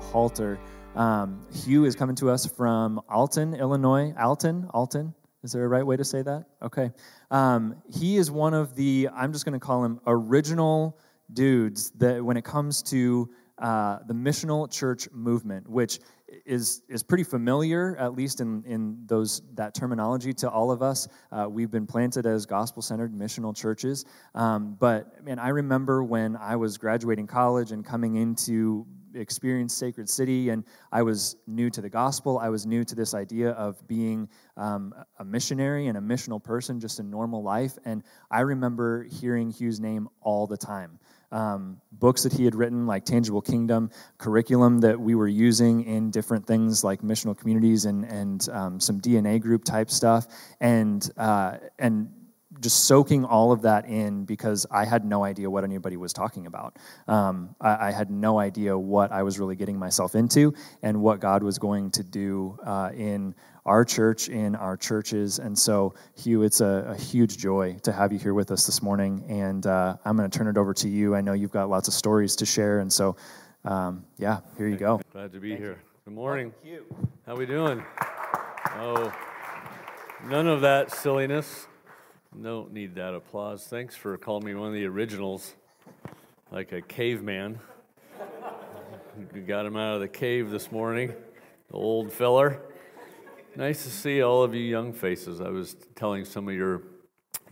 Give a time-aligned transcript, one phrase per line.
[0.00, 0.58] Halter.
[0.94, 4.14] Um, Hugh is coming to us from Alton, Illinois.
[4.18, 5.14] Alton, Alton.
[5.42, 6.46] Is there a right way to say that?
[6.62, 6.90] Okay.
[7.30, 10.98] Um, he is one of the, I'm just going to call him original
[11.32, 16.00] dudes that when it comes to uh, the missional church movement, which
[16.44, 21.08] is is pretty familiar, at least in in those that terminology to all of us.
[21.32, 24.04] Uh, we've been planted as gospel centered missional churches,
[24.34, 30.08] um, but man, I remember when I was graduating college and coming into experience Sacred
[30.08, 32.38] City, and I was new to the gospel.
[32.38, 36.80] I was new to this idea of being um, a missionary and a missional person
[36.80, 37.78] just in normal life.
[37.84, 40.98] And I remember hearing Hugh's name all the time
[41.32, 46.10] um, books that he had written, like Tangible Kingdom, curriculum that we were using in
[46.10, 50.26] different things like missional communities and, and um, some DNA group type stuff,
[50.60, 52.10] and, uh, and
[52.60, 56.46] just soaking all of that in because I had no idea what anybody was talking
[56.46, 56.76] about.
[57.08, 61.20] Um, I, I, had no idea what I was really getting myself into and what
[61.20, 65.38] God was going to do uh, in our church, in our churches.
[65.38, 68.82] And so, Hugh, it's a, a huge joy to have you here with us this
[68.82, 69.24] morning.
[69.28, 71.14] And uh, I'm going to turn it over to you.
[71.14, 72.78] I know you've got lots of stories to share.
[72.78, 73.16] And so,
[73.64, 75.00] um, yeah, here you go.
[75.12, 75.72] Glad to be Thank here.
[75.72, 75.96] You.
[76.04, 76.54] Good morning.
[77.26, 77.82] How we doing?
[78.78, 79.12] Oh,
[80.28, 81.66] none of that silliness.
[82.38, 83.64] No need that applause.
[83.64, 85.54] Thanks for calling me one of the originals,
[86.52, 87.58] like a caveman.
[89.34, 91.14] You got him out of the cave this morning,
[91.70, 92.60] the old feller.
[93.54, 95.40] Nice to see all of you young faces.
[95.40, 96.82] I was telling some of your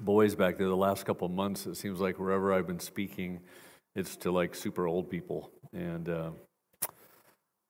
[0.01, 3.41] boys back there the last couple months, it seems like wherever I've been speaking,
[3.97, 5.51] it's to like super old people.
[5.73, 6.31] And uh,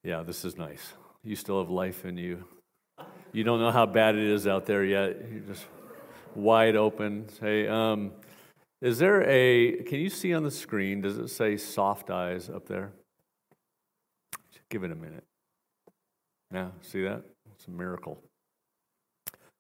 [0.03, 0.95] yeah, this is nice.
[1.23, 2.45] You still have life in you.
[3.33, 5.17] You don't know how bad it is out there yet.
[5.31, 5.65] You're just
[6.37, 7.29] wide open.
[7.29, 8.13] Say, um,
[8.81, 12.67] is there a, can you see on the screen, does it say soft eyes up
[12.67, 12.93] there?
[14.71, 15.25] Give it a minute.
[16.51, 17.23] Now, see that?
[17.53, 18.21] It's a miracle.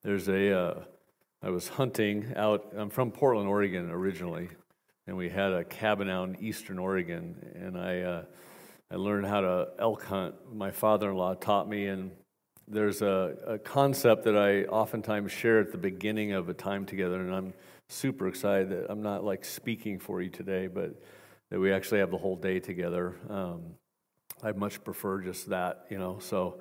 [0.02, 0.58] There's a.
[0.58, 0.84] Uh,
[1.42, 4.48] I was hunting out, I'm from Portland, Oregon originally,
[5.06, 8.24] and we had a cabin out in eastern Oregon, and I, uh,
[8.90, 10.34] I learned how to elk hunt.
[10.54, 12.12] My father in law taught me, and
[12.68, 17.20] there's a, a concept that I oftentimes share at the beginning of a time together,
[17.20, 17.54] and I'm
[17.88, 20.94] super excited that I'm not like speaking for you today, but
[21.50, 23.16] that we actually have the whole day together.
[23.28, 23.62] Um,
[24.42, 26.60] I much prefer just that, you know, so.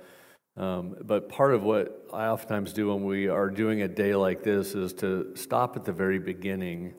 [0.56, 4.44] Um, but part of what I oftentimes do when we are doing a day like
[4.44, 6.94] this is to stop at the very beginning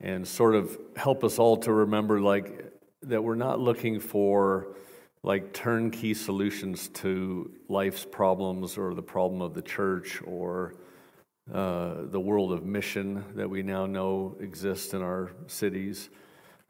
[0.00, 2.72] and sort of help us all to remember like
[3.02, 4.74] that we're not looking for
[5.22, 10.74] like turnkey solutions to life's problems or the problem of the church or
[11.52, 16.10] uh, the world of mission that we now know exists in our cities.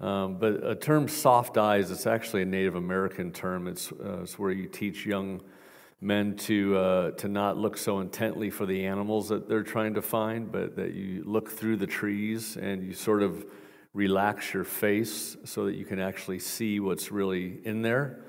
[0.01, 3.67] Um, but a term soft eyes, it's actually a Native American term.
[3.67, 5.43] It's, uh, it's where you teach young
[6.01, 10.03] men to, uh, to not look so intently for the animals that they're trying to
[10.03, 13.45] find, but that you look through the trees and you sort of
[13.95, 18.21] relax your face so that you can actually see what's really in there.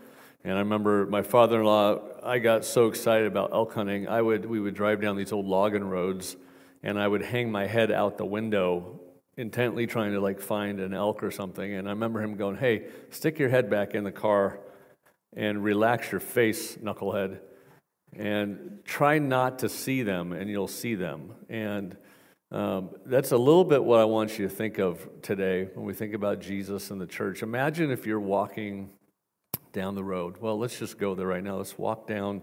[0.43, 4.07] And I remember my father-in-law, I got so excited about elk hunting.
[4.07, 6.37] I would, we would drive down these old logging roads
[6.81, 9.01] and I would hang my head out the window
[9.35, 11.73] intently trying to like find an elk or something.
[11.73, 14.59] And I remember him going, hey, stick your head back in the car
[15.35, 17.39] and relax your face, knucklehead
[18.15, 21.33] and try not to see them, and you'll see them.
[21.49, 21.95] And
[22.51, 25.93] um, that's a little bit what I want you to think of today when we
[25.93, 27.43] think about Jesus and the church.
[27.43, 28.89] Imagine if you're walking
[29.71, 30.37] down the road.
[30.39, 31.57] Well, let's just go there right now.
[31.57, 32.41] Let's walk down.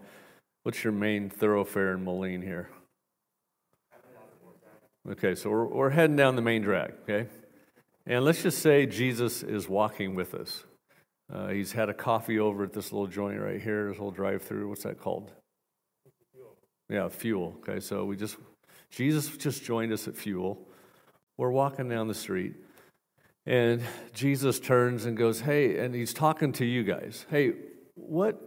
[0.62, 2.68] What's your main thoroughfare in Moline here?
[5.08, 7.28] Okay, so we're, we're heading down the main drag, okay?
[8.06, 10.64] And let's just say Jesus is walking with us.
[11.32, 14.42] Uh, he's had a coffee over at this little joint right here, this little drive
[14.42, 14.68] through.
[14.68, 15.30] What's that called?
[16.88, 17.56] Yeah, fuel.
[17.58, 18.36] Okay, so we just,
[18.90, 20.68] Jesus just joined us at fuel.
[21.36, 22.54] We're walking down the street,
[23.46, 23.82] and
[24.12, 27.24] Jesus turns and goes, Hey, and he's talking to you guys.
[27.30, 27.52] Hey,
[27.94, 28.40] what,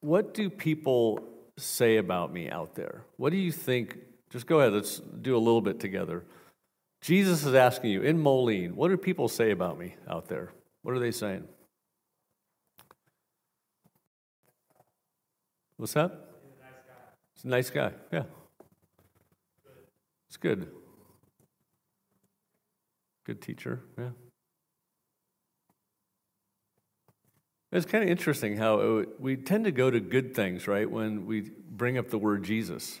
[0.00, 1.24] what do people
[1.58, 3.04] say about me out there?
[3.16, 3.98] What do you think?
[4.30, 6.24] Just go ahead, let's do a little bit together.
[7.00, 10.52] Jesus is asking you in Moline, what do people say about me out there?
[10.82, 11.44] What are they saying?
[15.76, 16.12] What's that?
[17.34, 17.92] He's a nice guy.
[18.12, 18.24] Yeah.
[20.28, 20.70] It's good.
[23.30, 23.78] Good teacher.
[23.96, 24.08] Yeah.
[27.70, 31.42] It's kind of interesting how we tend to go to good things, right, when we
[31.70, 33.00] bring up the word Jesus.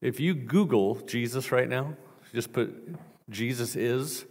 [0.00, 1.96] If you Google Jesus right now,
[2.32, 2.72] just put
[3.30, 4.26] Jesus is,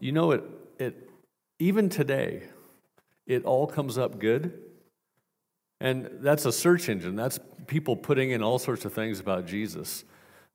[0.00, 0.42] you know it,
[0.78, 1.10] it
[1.58, 2.44] even today,
[3.26, 4.58] it all comes up good.
[5.82, 7.14] And that's a search engine.
[7.14, 10.06] That's people putting in all sorts of things about Jesus,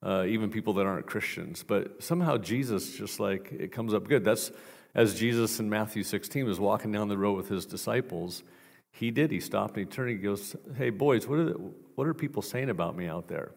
[0.04, 1.64] uh, even people that aren't Christians.
[1.66, 4.24] But somehow Jesus just like it comes up good.
[4.24, 4.52] That's
[4.94, 8.44] as Jesus in Matthew 16 was walking down the road with his disciples.
[8.92, 9.32] He did.
[9.32, 11.54] He stopped and he turned and he goes, Hey, boys, what are,
[11.96, 13.52] what are people saying about me out there?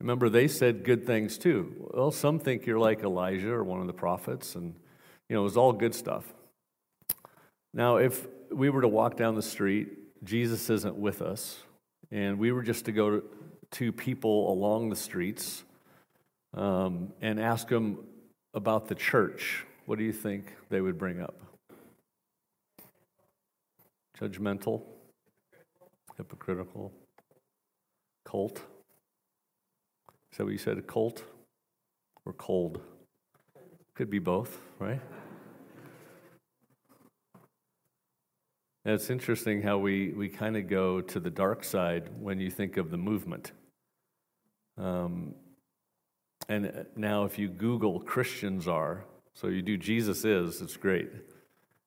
[0.00, 1.90] Remember, they said good things too.
[1.94, 4.74] Well, some think you're like Elijah or one of the prophets, and
[5.28, 6.24] you know, it was all good stuff.
[7.72, 9.88] Now, if we were to walk down the street,
[10.22, 11.58] Jesus isn't with us,
[12.10, 13.24] and we were just to go to,
[13.76, 15.62] to people along the streets
[16.54, 17.98] um, and ask them
[18.54, 21.38] about the church, what do you think they would bring up?
[24.18, 24.80] Judgmental,
[26.16, 26.90] hypocritical,
[28.24, 28.62] cult.
[30.32, 30.78] Is that what you said?
[30.78, 31.22] A cult
[32.24, 32.80] or cold?
[33.94, 35.02] Could be both, right?
[38.86, 42.78] It's interesting how we, we kind of go to the dark side when you think
[42.78, 43.52] of the movement.
[44.78, 45.34] Um,
[46.48, 51.10] and now, if you Google Christians are, so you do Jesus is, it's great.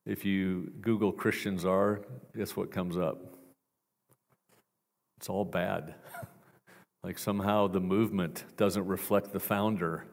[0.06, 2.02] If you Google Christians are,
[2.36, 3.18] guess what comes up?
[5.18, 5.94] It's all bad.
[7.04, 10.06] like somehow the movement doesn't reflect the founder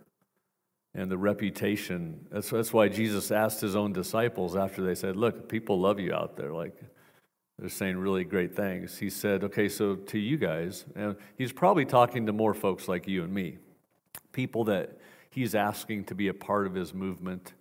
[0.94, 2.26] and the reputation.
[2.32, 6.14] That's, that's why Jesus asked his own disciples after they said, Look, people love you
[6.14, 6.54] out there.
[6.54, 6.76] Like,
[7.60, 8.98] they're saying really great things.
[8.98, 13.08] He said, Okay, so to you guys, and he's probably talking to more folks like
[13.08, 13.58] you and me,
[14.32, 14.98] people that
[15.30, 17.54] he's asking to be a part of his movement,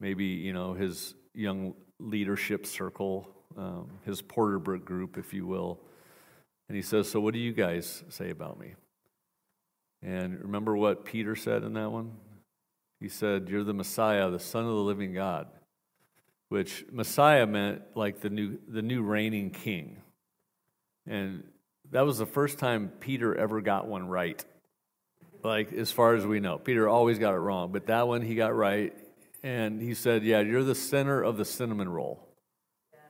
[0.00, 5.80] maybe, you know, his young leadership circle, um, his Porterbrook group, if you will.
[6.68, 8.74] And he says, So what do you guys say about me?
[10.02, 12.12] And remember what Peter said in that one?
[13.00, 15.48] He said, You're the Messiah, the Son of the living God,
[16.52, 20.02] which Messiah meant like the new, the new reigning king.
[21.06, 21.44] And
[21.92, 24.44] that was the first time Peter ever got one right.
[25.42, 28.34] Like, as far as we know, Peter always got it wrong, but that one he
[28.34, 28.92] got right.
[29.42, 32.20] And he said, Yeah, you're the center of the cinnamon roll.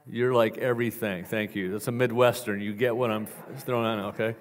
[0.06, 1.24] You're like everything.
[1.24, 1.72] Thank you.
[1.72, 2.60] That's a Midwestern.
[2.60, 4.36] You get what I'm throwing on, okay?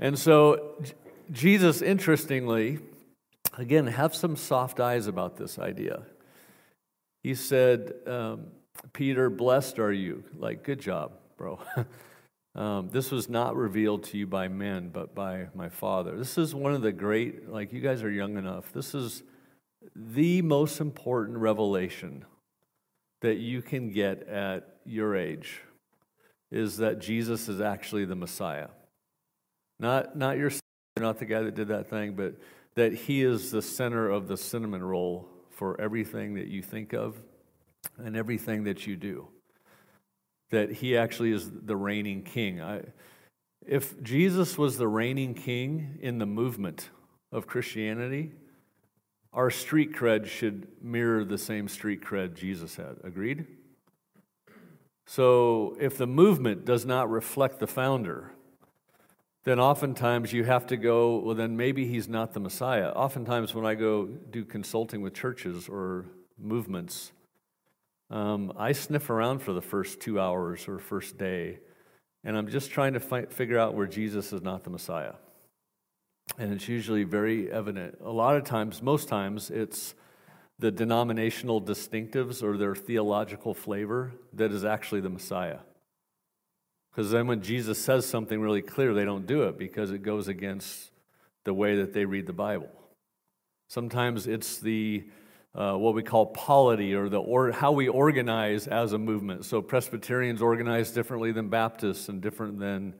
[0.00, 0.82] And so,
[1.30, 2.80] Jesus, interestingly,
[3.56, 6.02] again, have some soft eyes about this idea.
[7.26, 8.46] He said, um,
[8.92, 10.22] Peter, blessed are you.
[10.38, 11.58] Like, good job, bro.
[12.54, 16.16] um, this was not revealed to you by men, but by my Father.
[16.16, 18.72] This is one of the great, like, you guys are young enough.
[18.72, 19.24] This is
[19.96, 22.24] the most important revelation
[23.22, 25.62] that you can get at your age
[26.52, 28.68] is that Jesus is actually the Messiah.
[29.80, 30.52] Not, not your,
[30.96, 32.36] not the guy that did that thing, but
[32.76, 37.16] that He is the center of the cinnamon roll for everything that you think of
[37.96, 39.26] and everything that you do.
[40.50, 42.60] That He actually is the reigning king.
[42.60, 42.82] I,
[43.66, 46.90] if Jesus was the reigning king in the movement
[47.32, 48.32] of Christianity,
[49.32, 52.96] our street cred should mirror the same street cred Jesus had.
[53.02, 53.46] Agreed?
[55.06, 58.32] So if the movement does not reflect the founder,
[59.46, 62.88] then oftentimes you have to go, well, then maybe he's not the Messiah.
[62.88, 67.12] Oftentimes, when I go do consulting with churches or movements,
[68.10, 71.60] um, I sniff around for the first two hours or first day,
[72.24, 75.14] and I'm just trying to fi- figure out where Jesus is not the Messiah.
[76.36, 77.98] And it's usually very evident.
[78.04, 79.94] A lot of times, most times, it's
[80.58, 85.58] the denominational distinctives or their theological flavor that is actually the Messiah.
[86.96, 90.28] Because then when Jesus says something really clear, they don't do it because it goes
[90.28, 90.92] against
[91.44, 92.70] the way that they read the Bible.
[93.68, 95.04] Sometimes it's the
[95.54, 99.44] uh, what we call polity or the or how we organize as a movement.
[99.44, 102.94] So Presbyterians organize differently than Baptists and different than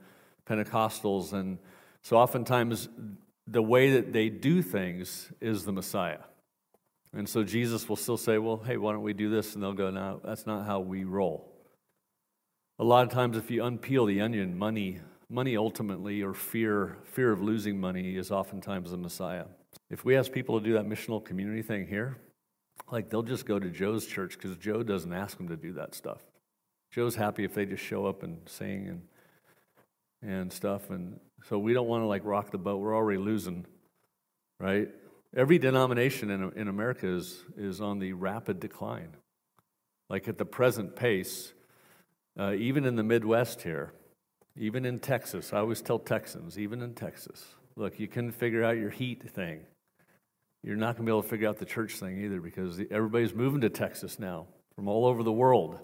[0.47, 1.57] Pentecostals, and
[2.03, 2.89] so oftentimes
[3.47, 6.19] the way that they do things is the Messiah.
[7.13, 9.73] And so Jesus will still say, "Well, hey, why don't we do this?" And they'll
[9.73, 11.56] go, "No, that's not how we roll."
[12.79, 17.31] A lot of times, if you unpeel the onion, money, money ultimately, or fear, fear
[17.31, 19.45] of losing money, is oftentimes the Messiah.
[19.89, 22.17] If we ask people to do that missional community thing here,
[22.91, 25.95] like they'll just go to Joe's church because Joe doesn't ask them to do that
[25.95, 26.19] stuff.
[26.91, 29.01] Joe's happy if they just show up and sing and
[30.21, 30.89] and stuff.
[30.89, 32.77] And so we don't want to like rock the boat.
[32.77, 33.65] We're already losing,
[34.59, 34.89] right?
[35.35, 39.15] Every denomination in, in America is, is on the rapid decline.
[40.09, 41.53] Like at the present pace,
[42.37, 43.93] uh, even in the Midwest here,
[44.57, 48.77] even in Texas, I always tell Texans, even in Texas, look, you can figure out
[48.77, 49.61] your heat thing.
[50.63, 53.33] You're not going to be able to figure out the church thing either because everybody's
[53.33, 55.79] moving to Texas now from all over the world.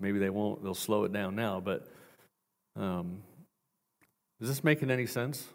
[0.00, 1.88] Maybe they won't, they'll slow it down now, but
[2.76, 3.22] um,
[4.40, 5.46] is this making any sense?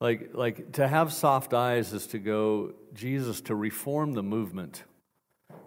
[0.00, 4.84] Like, like to have soft eyes is to go, Jesus, to reform the movement.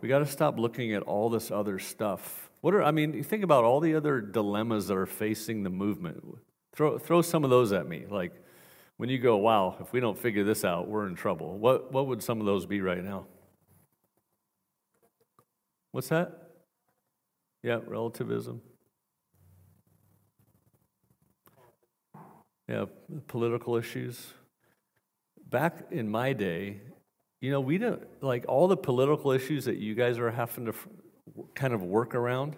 [0.02, 2.43] We got to stop looking at all this other stuff.
[2.64, 5.70] What are, I mean, you think about all the other dilemmas that are facing the
[5.70, 6.24] movement.
[6.74, 8.06] Throw, throw some of those at me.
[8.10, 8.32] Like,
[8.96, 11.58] when you go, wow, if we don't figure this out, we're in trouble.
[11.58, 13.26] What, what would some of those be right now?
[15.92, 16.52] What's that?
[17.64, 18.62] Yeah, relativism.
[22.70, 22.86] Yeah,
[23.28, 24.26] political issues.
[25.50, 26.80] Back in my day,
[27.42, 30.74] you know, we don't like all the political issues that you guys are having to
[31.56, 32.56] kind of work around.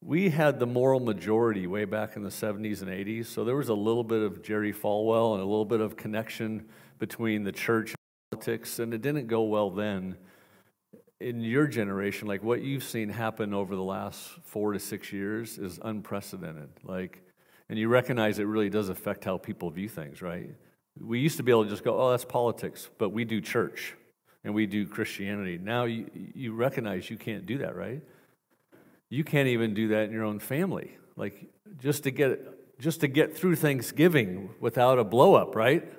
[0.00, 3.68] We had the moral majority way back in the 70s and 80s, so there was
[3.68, 6.66] a little bit of Jerry Falwell and a little bit of connection
[6.98, 10.16] between the church and politics, and it didn't go well then
[11.22, 15.58] in your generation, like what you've seen happen over the last four to six years
[15.58, 16.68] is unprecedented.
[16.82, 17.22] Like,
[17.68, 20.50] and you recognize it really does affect how people view things, right?
[21.00, 23.94] We used to be able to just go, oh, that's politics, but we do church
[24.44, 25.58] and we do Christianity.
[25.58, 28.02] Now you, you recognize you can't do that, right?
[29.08, 30.96] You can't even do that in your own family.
[31.16, 31.46] Like,
[31.78, 35.90] just to get, just to get through Thanksgiving without a blow up, right?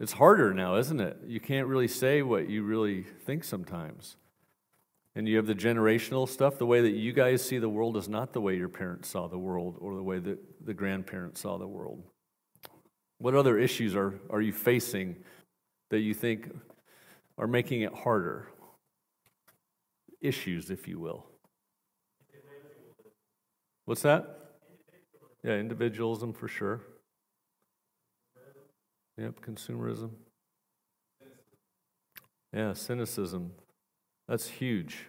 [0.00, 1.18] It's harder now, isn't it?
[1.26, 4.16] You can't really say what you really think sometimes.
[5.16, 6.58] And you have the generational stuff.
[6.58, 9.26] The way that you guys see the world is not the way your parents saw
[9.26, 12.04] the world or the way that the grandparents saw the world.
[13.18, 15.16] What other issues are, are you facing
[15.90, 16.50] that you think
[17.38, 18.48] are making it harder?
[20.20, 21.26] Issues, if you will.
[23.84, 24.38] What's that?
[25.44, 26.82] Yeah, individualism for sure.
[29.16, 30.10] Yep, consumerism.
[32.52, 33.52] Yeah, cynicism.
[34.26, 35.06] That's huge.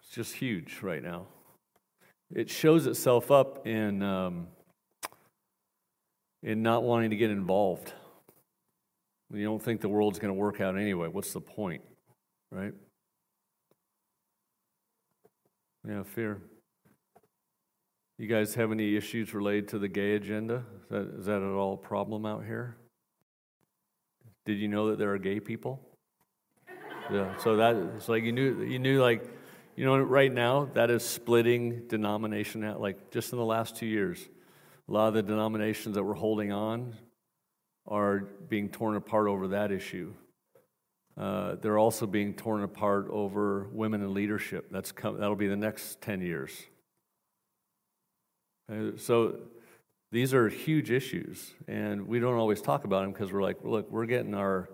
[0.00, 1.26] It's just huge right now.
[2.34, 4.48] It shows itself up in um,
[6.42, 7.92] in not wanting to get involved.
[9.32, 11.08] You don't think the world's going to work out anyway.
[11.08, 11.82] What's the point,
[12.50, 12.72] right?
[15.86, 16.40] Yeah, fear.
[18.18, 20.64] You guys have any issues related to the gay agenda?
[20.84, 22.76] Is that, is that at all a problem out here?
[24.46, 25.80] Did you know that there are gay people?
[27.10, 27.36] Yeah.
[27.38, 29.28] So that it's like you knew you knew like
[29.76, 33.86] you know right now that is splitting denomination out like just in the last two
[33.86, 34.28] years.
[34.88, 36.94] A lot of the denominations that we're holding on
[37.88, 40.12] are being torn apart over that issue.
[41.16, 44.68] Uh, they're also being torn apart over women in leadership.
[44.70, 46.52] That's come, that'll be the next 10 years.
[48.70, 49.36] Uh, so
[50.12, 53.90] these are huge issues, and we don't always talk about them because we're like, look,
[53.90, 54.68] we're getting our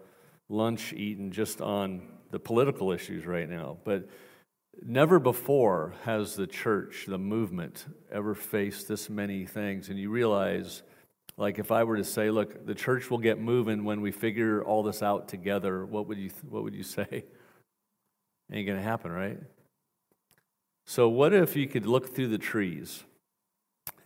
[0.49, 3.79] lunch eaten just on the political issues right now.
[3.85, 4.09] But
[4.85, 9.89] never before has the church, the movement, ever faced this many things.
[9.89, 10.83] And you realize,
[11.43, 14.65] like, if I were to say, look, the church will get moving when we figure
[14.65, 17.25] all this out together, what would you, what would you say?
[18.53, 19.39] Ain't gonna happen, right?
[20.87, 23.05] So, what if you could look through the trees?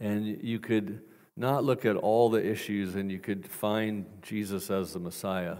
[0.00, 1.00] and you could
[1.36, 5.56] not look at all the issues and you could find Jesus as the Messiah.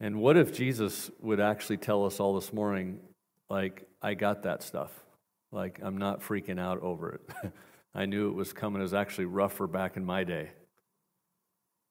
[0.00, 3.00] And what if Jesus would actually tell us all this morning,
[3.48, 4.90] like, I got that stuff?
[5.52, 7.52] Like, I'm not freaking out over it.
[7.96, 8.80] I knew it was coming.
[8.80, 10.50] It was actually rougher back in my day.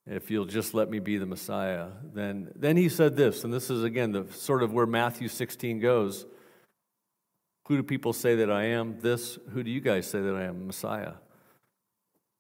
[0.05, 3.71] If you'll just let me be the Messiah, then then he said this, and this
[3.71, 6.27] is again the sort of where Matthew 16 goes.
[7.67, 8.99] Who do people say that I am?
[8.99, 9.39] This.
[9.49, 10.67] Who do you guys say that I am?
[10.67, 11.13] Messiah.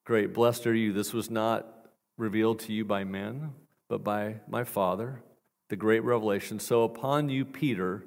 [0.05, 0.31] Great.
[0.31, 0.93] Blessed are you.
[0.93, 1.87] This was not
[2.19, 3.49] revealed to you by men,
[3.89, 5.23] but by my Father.
[5.69, 6.59] The great revelation.
[6.59, 8.05] So upon you, Peter,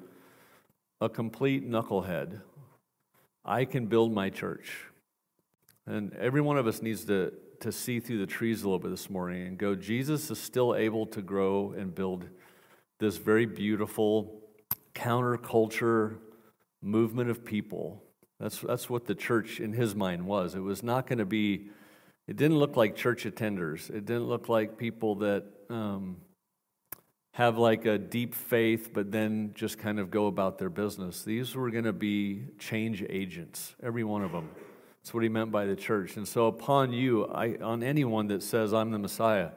[1.01, 2.39] a complete knucklehead,
[3.43, 4.88] I can build my church.
[5.89, 8.91] And every one of us needs to, to see through the trees a little bit
[8.91, 12.29] this morning and go, Jesus is still able to grow and build
[12.99, 14.43] this very beautiful
[14.93, 16.17] counterculture
[16.83, 18.03] movement of people.
[18.39, 20.53] That's, that's what the church in his mind was.
[20.53, 21.71] It was not going to be,
[22.27, 23.89] it didn't look like church attenders.
[23.89, 26.17] It didn't look like people that um,
[27.31, 31.23] have like a deep faith, but then just kind of go about their business.
[31.23, 34.49] These were going to be change agents, every one of them.
[35.09, 36.17] That's what he meant by the church.
[36.17, 39.49] And so, upon you, I, on anyone that says, I'm the Messiah,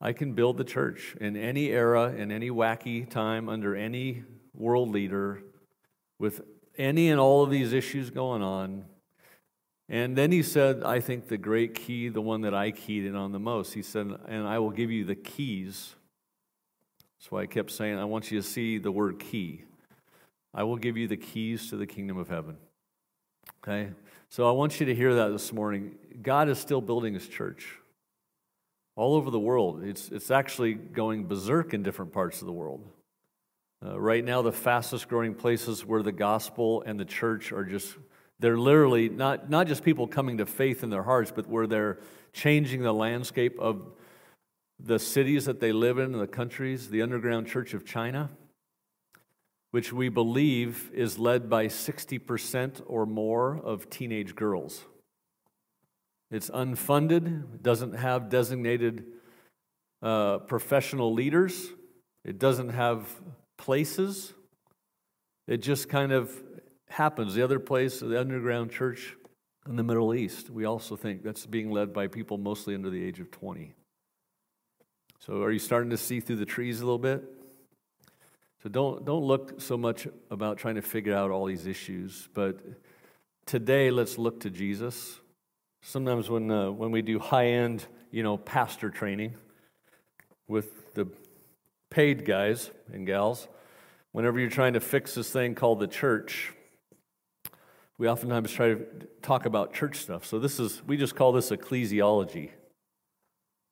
[0.00, 4.88] I can build the church in any era, in any wacky time, under any world
[4.88, 5.42] leader
[6.18, 6.40] with
[6.78, 8.86] any and all of these issues going on.
[9.90, 13.14] And then he said, I think the great key, the one that I keyed in
[13.14, 15.96] on the most, he said, and I will give you the keys.
[17.18, 19.64] That's why I kept saying, I want you to see the word key.
[20.54, 22.56] I will give you the keys to the kingdom of heaven.
[23.62, 23.90] Okay?
[24.28, 25.94] So I want you to hear that this morning.
[26.20, 27.66] God is still building his church
[28.96, 29.84] all over the world.
[29.84, 32.84] It's, it's actually going berserk in different parts of the world.
[33.84, 37.94] Uh, right now, the fastest growing places where the gospel and the church are just,
[38.40, 41.98] they're literally not, not just people coming to faith in their hearts, but where they're
[42.32, 43.92] changing the landscape of
[44.80, 48.30] the cities that they live in, the countries, the underground church of China,
[49.76, 54.86] which we believe is led by 60% or more of teenage girls.
[56.30, 59.04] It's unfunded, doesn't have designated
[60.00, 61.68] uh, professional leaders,
[62.24, 63.06] it doesn't have
[63.58, 64.32] places.
[65.46, 66.32] It just kind of
[66.88, 67.34] happens.
[67.34, 69.14] The other place, the underground church
[69.68, 73.04] in the Middle East, we also think that's being led by people mostly under the
[73.04, 73.74] age of 20.
[75.18, 77.35] So are you starting to see through the trees a little bit?
[78.66, 82.58] So don't, don't look so much about trying to figure out all these issues, but
[83.44, 85.20] today let's look to Jesus.
[85.82, 89.34] Sometimes when, uh, when we do high end, you know, pastor training
[90.48, 91.06] with the
[91.90, 93.46] paid guys and gals,
[94.10, 96.52] whenever you're trying to fix this thing called the church,
[97.98, 98.84] we oftentimes try to
[99.22, 100.26] talk about church stuff.
[100.26, 102.50] So this is, we just call this ecclesiology.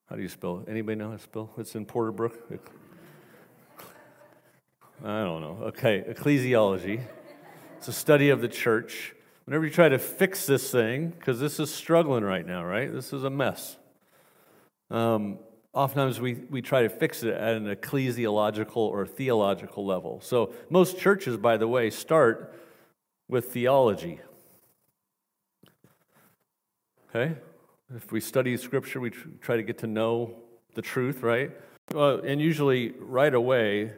[0.09, 0.71] How do you spell it?
[0.71, 1.51] Anybody know how to spell?
[1.59, 2.61] It's in Porterbrook.
[5.03, 5.59] I don't know.
[5.67, 7.01] Okay, ecclesiology.
[7.79, 9.15] It's a study of the church.
[9.45, 12.93] Whenever you try to fix this thing, because this is struggling right now, right?
[12.93, 13.77] This is a mess.
[14.91, 15.39] Um,
[15.73, 20.21] oftentimes we, we try to fix it at an ecclesiological or theological level.
[20.23, 22.55] So most churches, by the way, start
[23.29, 24.21] with theology.
[27.11, 27.35] Okay?
[27.95, 30.37] If we study scripture, we try to get to know
[30.75, 31.51] the truth, right?
[31.93, 33.93] Well, and usually right away,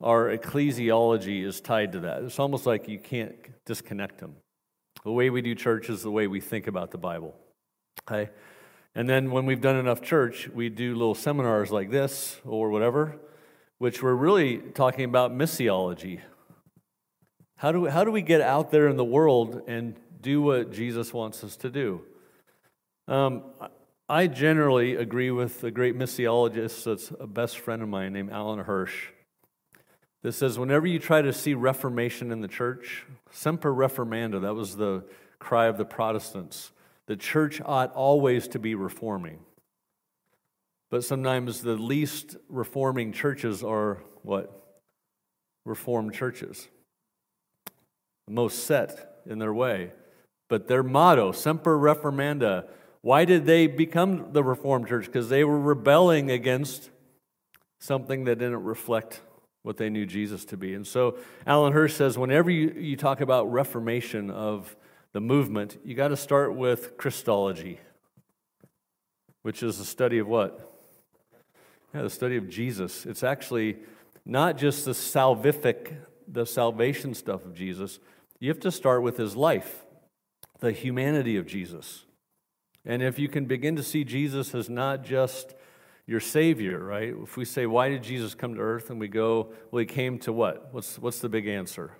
[0.00, 2.22] our ecclesiology is tied to that.
[2.22, 4.36] It's almost like you can't disconnect them.
[5.04, 7.34] The way we do church is the way we think about the Bible.
[8.08, 8.30] Okay?
[8.94, 13.16] And then when we've done enough church, we do little seminars like this or whatever,
[13.78, 16.20] which we're really talking about missiology.
[17.56, 20.72] How do, we, how do we get out there in the world and do what
[20.72, 22.02] Jesus wants us to do?
[23.08, 23.44] Um,
[24.08, 28.58] I generally agree with a great missiologist that's a best friend of mine named Alan
[28.60, 29.08] Hirsch.
[30.26, 34.74] That says, whenever you try to see reformation in the church, semper reformanda, that was
[34.74, 35.04] the
[35.38, 36.72] cry of the Protestants.
[37.06, 39.38] The church ought always to be reforming.
[40.90, 44.80] But sometimes the least reforming churches are what?
[45.64, 46.66] Reformed churches.
[48.26, 49.92] The most set in their way.
[50.48, 52.66] But their motto, Semper Reformanda,
[53.00, 55.06] why did they become the Reformed church?
[55.06, 56.90] Because they were rebelling against
[57.78, 59.20] something that didn't reflect
[59.66, 60.74] what they knew Jesus to be.
[60.74, 64.76] And so Alan Hirsch says whenever you, you talk about reformation of
[65.10, 67.80] the movement, you got to start with Christology,
[69.42, 70.72] which is the study of what?
[71.92, 73.06] Yeah, the study of Jesus.
[73.06, 73.78] It's actually
[74.24, 75.96] not just the salvific,
[76.28, 77.98] the salvation stuff of Jesus.
[78.38, 79.84] You have to start with his life,
[80.60, 82.04] the humanity of Jesus.
[82.84, 85.56] And if you can begin to see Jesus as not just
[86.06, 87.14] your Savior, right?
[87.22, 88.90] If we say, why did Jesus come to earth?
[88.90, 90.72] And we go, well, he came to what?
[90.72, 91.92] What's, what's the big answer?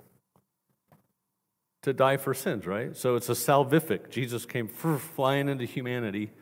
[1.87, 2.97] to die for sins, right?
[2.97, 4.11] So it's a salvific.
[4.11, 6.33] Jesus came flying into humanity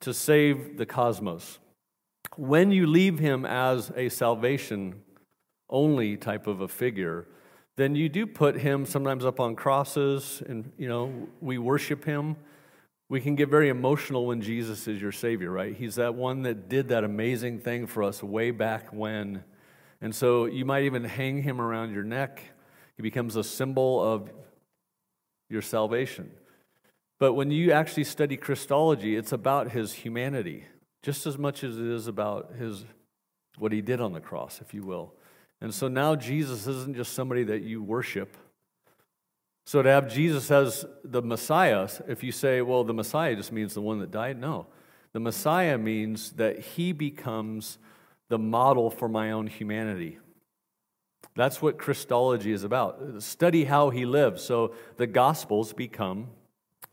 [0.00, 1.58] to save the cosmos.
[2.36, 5.00] When you leave him as a salvation
[5.70, 7.26] only type of a figure,
[7.76, 12.36] then you do put him sometimes up on crosses and you know we worship him
[13.10, 16.70] we can get very emotional when jesus is your savior right he's that one that
[16.70, 19.44] did that amazing thing for us way back when
[20.00, 22.42] and so you might even hang him around your neck
[23.00, 24.30] he becomes a symbol of
[25.50, 26.30] your salvation.
[27.18, 30.64] But when you actually study Christology, it's about his humanity,
[31.02, 32.84] just as much as it is about his
[33.58, 35.14] what he did on the cross, if you will.
[35.62, 38.36] And so now Jesus isn't just somebody that you worship.
[39.64, 43.74] So to have Jesus as the Messiah, if you say, well, the Messiah just means
[43.74, 44.66] the one that died, no.
[45.12, 47.78] The Messiah means that he becomes
[48.28, 50.18] the model for my own humanity.
[51.36, 53.22] That's what Christology is about.
[53.22, 54.40] Study how he lived.
[54.40, 56.28] So the Gospels become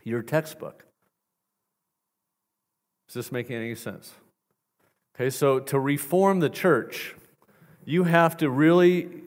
[0.03, 0.85] your textbook.
[3.07, 4.11] Is this making any sense?
[5.15, 7.15] Okay, so to reform the church,
[7.85, 9.23] you have to really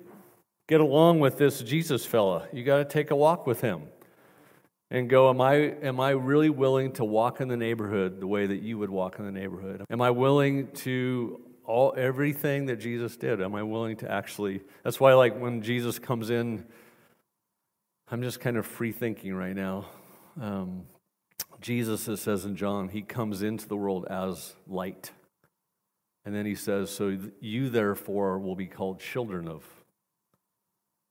[0.70, 2.46] get along with this Jesus fella.
[2.52, 3.83] You got to take a walk with him
[4.88, 8.46] and go, am I, am I really willing to walk in the neighborhood the way
[8.46, 9.85] that you would walk in the neighborhood?
[9.90, 14.61] Am I willing to all everything that Jesus did, am I willing to actually?
[14.85, 16.64] That's why, like, when Jesus comes in,
[18.09, 19.87] I'm just kind of free thinking right now.
[20.40, 20.85] Um,
[21.61, 25.11] Jesus, it says in John, he comes into the world as light.
[26.24, 29.64] And then he says, So you therefore will be called children of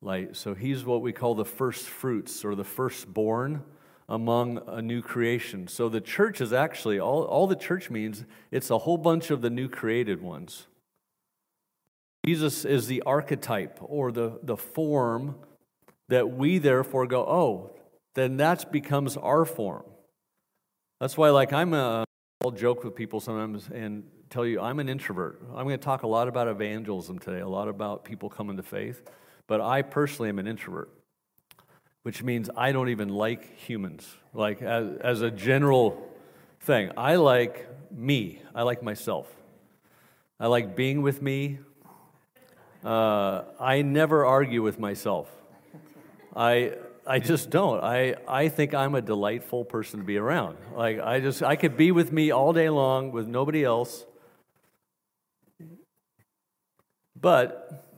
[0.01, 0.35] light.
[0.35, 3.63] So he's what we call the first fruits or the firstborn
[4.07, 5.67] among a new creation.
[5.67, 9.41] So the church is actually, all, all the church means, it's a whole bunch of
[9.41, 10.67] the new created ones.
[12.25, 15.35] Jesus is the archetype or the, the form
[16.09, 17.71] that we therefore go, oh,
[18.15, 19.85] then that becomes our form.
[20.99, 22.03] That's why, like, I'm a,
[22.43, 25.41] I'll joke with people sometimes and tell you I'm an introvert.
[25.49, 28.63] I'm going to talk a lot about evangelism today, a lot about people coming to
[28.63, 29.03] faith,
[29.49, 30.91] but I personally am an introvert,
[32.03, 36.07] which means I don't even like humans, like as, as a general
[36.62, 36.91] thing.
[36.95, 39.27] I like me, I like myself.
[40.39, 41.57] I like being with me.
[42.85, 45.27] Uh, I never argue with myself.
[46.35, 46.75] I,
[47.07, 47.83] I just don't.
[47.83, 50.57] I, I think I'm a delightful person to be around.
[50.75, 54.05] Like I just I could be with me all day long with nobody else.
[57.19, 57.88] But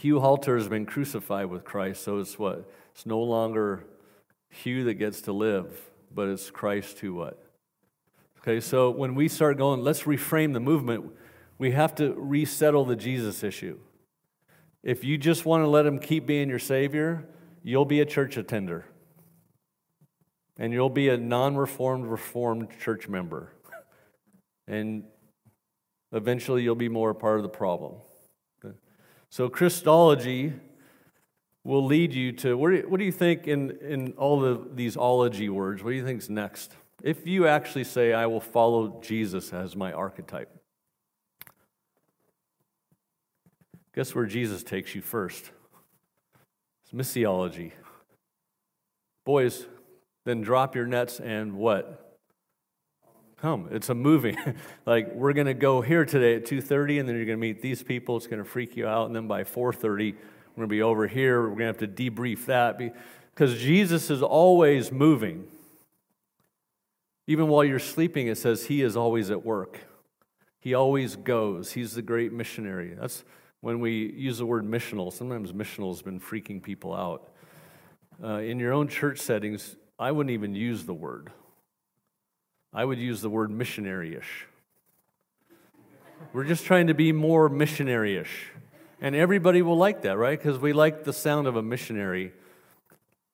[0.00, 2.70] Hugh Halter has been crucified with Christ, so it's what?
[2.92, 3.84] It's no longer
[4.48, 7.38] Hugh that gets to live, but it's Christ who what?
[8.38, 11.12] Okay, so when we start going, let's reframe the movement,
[11.58, 13.78] we have to resettle the Jesus issue.
[14.82, 17.28] If you just want to let him keep being your Savior,
[17.62, 18.86] you'll be a church attender.
[20.56, 23.52] And you'll be a non reformed, reformed church member.
[24.66, 25.04] And
[26.10, 27.96] eventually you'll be more a part of the problem.
[29.30, 30.52] So, Christology
[31.62, 34.76] will lead you to what do you, what do you think in, in all of
[34.76, 35.82] these ology words?
[35.82, 36.74] What do you think's next?
[37.02, 40.50] If you actually say, I will follow Jesus as my archetype,
[43.94, 45.50] guess where Jesus takes you first?
[46.84, 47.72] It's missiology.
[49.24, 49.66] Boys,
[50.24, 51.99] then drop your nets and what?
[53.40, 53.68] Come.
[53.70, 54.36] It's a movie.
[54.86, 57.62] like we're going to go here today at 2:30 and then you're going to meet
[57.62, 58.18] these people.
[58.18, 60.14] It's going to freak you out and then by 4:30 we're going
[60.58, 61.40] to be over here.
[61.40, 62.78] We're going to have to debrief that
[63.34, 65.46] because Jesus is always moving.
[67.26, 69.78] Even while you're sleeping it says he is always at work.
[70.58, 71.72] He always goes.
[71.72, 72.94] He's the great missionary.
[73.00, 73.24] That's
[73.62, 75.10] when we use the word missional.
[75.10, 77.30] Sometimes missional has been freaking people out.
[78.22, 81.32] Uh, in your own church settings, I wouldn't even use the word.
[82.72, 84.46] I would use the word missionary ish.
[86.32, 88.52] We're just trying to be more missionary ish.
[89.00, 90.38] And everybody will like that, right?
[90.38, 92.32] Because we like the sound of a missionary.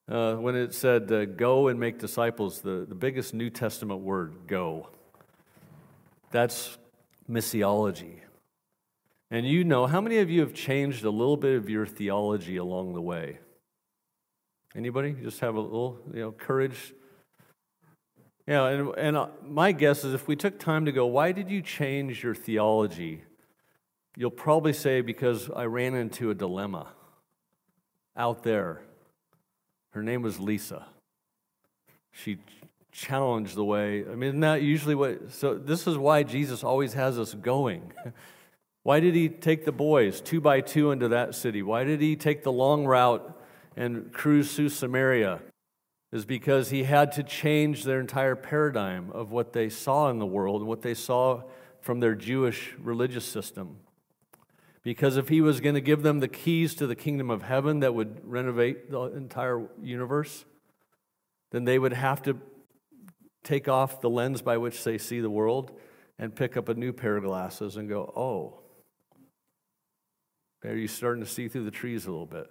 [0.09, 4.46] Uh, when it said, uh, go and make disciples, the, the biggest New Testament word,
[4.46, 4.88] go.
[6.31, 6.79] That's
[7.29, 8.20] missiology.
[9.31, 12.57] And you know, how many of you have changed a little bit of your theology
[12.57, 13.38] along the way?
[14.77, 15.16] Anybody?
[15.20, 16.94] Just have a little, you know, courage
[18.47, 21.51] yeah, and, and uh, my guess is if we took time to go, why did
[21.51, 23.23] you change your theology?
[24.17, 26.89] You'll probably say, because I ran into a dilemma
[28.17, 28.83] out there.
[29.91, 30.87] Her name was Lisa.
[32.13, 32.39] She
[32.93, 34.05] challenged the way.
[34.11, 35.33] I mean, not usually what.
[35.33, 37.93] So, this is why Jesus always has us going.
[38.83, 41.61] Why did he take the boys two by two into that city?
[41.61, 43.37] Why did he take the long route
[43.75, 45.41] and cruise through Samaria?
[46.12, 50.27] Is because he had to change their entire paradigm of what they saw in the
[50.27, 51.42] world and what they saw
[51.81, 53.79] from their Jewish religious system.
[54.83, 57.81] Because if he was going to give them the keys to the kingdom of heaven
[57.81, 60.45] that would renovate the entire universe,
[61.51, 62.38] then they would have to
[63.42, 65.73] take off the lens by which they see the world
[66.19, 68.61] and pick up a new pair of glasses and go, oh,
[70.64, 72.51] are you starting to see through the trees a little bit?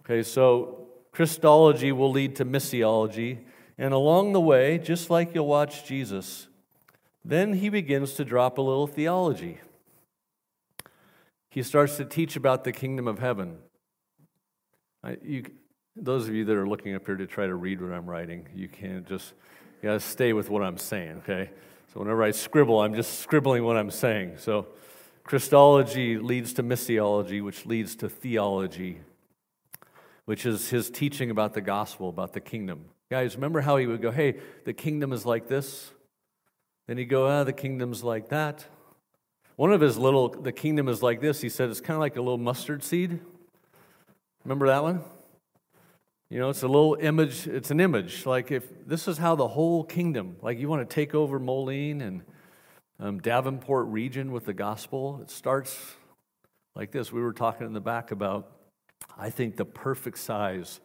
[0.00, 3.38] Okay, so Christology will lead to missiology.
[3.78, 6.48] And along the way, just like you'll watch Jesus,
[7.24, 9.60] then he begins to drop a little theology.
[11.50, 13.58] He starts to teach about the kingdom of heaven.
[15.04, 15.44] I, you,
[15.94, 18.48] those of you that are looking up here to try to read what I'm writing,
[18.52, 19.34] you can't just,
[19.80, 21.50] you gotta stay with what I'm saying, okay?
[21.92, 24.38] So whenever I scribble, I'm just scribbling what I'm saying.
[24.38, 24.66] So
[25.22, 29.00] Christology leads to missiology, which leads to theology,
[30.24, 32.86] which is his teaching about the gospel, about the kingdom.
[33.10, 35.90] Guys, remember how he would go, hey, the kingdom is like this?
[36.86, 38.64] Then he'd go, ah, the kingdom's like that.
[39.56, 42.16] One of his little, the kingdom is like this, he said it's kind of like
[42.16, 43.20] a little mustard seed.
[44.44, 45.02] Remember that one?
[46.30, 48.26] You know, it's a little image, it's an image.
[48.26, 52.00] Like if this is how the whole kingdom, like you want to take over Moline
[52.00, 52.22] and
[53.00, 55.96] Um, Davenport region with the gospel, it starts
[56.76, 57.12] like this.
[57.12, 58.52] We were talking in the back about,
[59.18, 60.80] I think the perfect size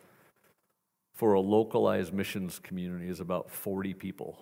[1.13, 4.39] for a localized missions community is about 40 people.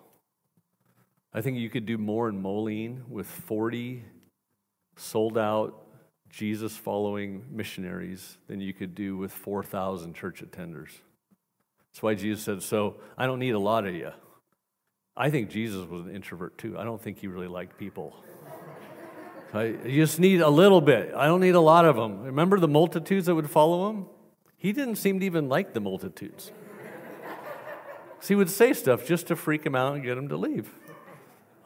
[1.34, 4.04] I think you could do more in Moline with 40
[4.96, 5.84] sold out,
[6.30, 10.90] Jesus following missionaries than you could do with 4,000 church attenders.
[11.90, 14.12] That's why Jesus said, So I don't need a lot of you.
[15.16, 16.78] I think Jesus was an introvert too.
[16.78, 18.16] I don't think he really liked people.
[19.54, 21.14] I just need a little bit.
[21.16, 22.24] I don't need a lot of them.
[22.24, 24.06] Remember the multitudes that would follow him?
[24.58, 26.52] He didn't seem to even like the multitudes.
[28.20, 30.70] so he would say stuff just to freak him out and get him to leave.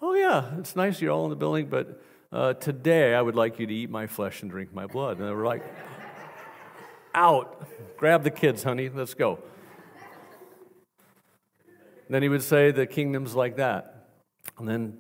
[0.02, 3.60] Oh, yeah, it's nice you're all in the building, but uh, today I would like
[3.60, 5.17] you to eat my flesh and drink my blood.
[5.20, 5.63] And they were like,
[7.13, 7.67] out.
[7.98, 8.89] Grab the kids, honey.
[8.89, 9.39] Let's go.
[12.10, 14.08] Then he would say, the kingdom's like that.
[14.58, 14.98] And then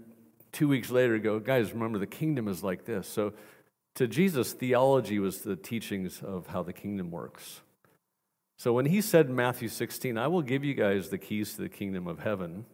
[0.51, 3.07] two weeks later, go, guys, remember the kingdom is like this.
[3.07, 3.33] So
[3.95, 7.61] to Jesus, theology was the teachings of how the kingdom works.
[8.57, 11.61] So when he said in Matthew 16, I will give you guys the keys to
[11.61, 12.65] the kingdom of heaven,